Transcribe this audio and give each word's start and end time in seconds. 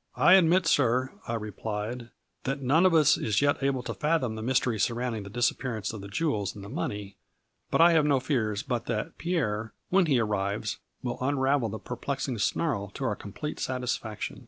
"I 0.30 0.34
admit, 0.34 0.68
sir," 0.68 1.10
I 1.26 1.34
replied," 1.34 2.10
that 2.44 2.62
none 2.62 2.86
of 2.86 2.94
us 2.94 3.16
is 3.18 3.42
yet 3.42 3.60
able 3.60 3.82
to 3.82 3.92
fathom 3.94 4.36
the 4.36 4.40
mystery 4.42 4.78
surrounding 4.78 5.24
the 5.24 5.28
disappearance 5.28 5.92
of 5.92 6.00
the 6.00 6.06
jewels 6.06 6.54
and 6.54 6.62
money, 6.72 7.16
but 7.72 7.80
I 7.80 7.90
have 7.90 8.06
no 8.06 8.20
fears 8.20 8.62
but 8.62 8.86
that 8.86 9.18
Pierre, 9.18 9.72
when 9.90 10.06
he 10.06 10.20
arrives, 10.20 10.76
will 11.02 11.18
unravel 11.20 11.70
the 11.70 11.80
perplexing 11.80 12.38
snarl 12.38 12.90
to 12.90 13.04
our 13.04 13.16
com 13.16 13.32
plete 13.32 13.58
satisfaction. 13.58 14.46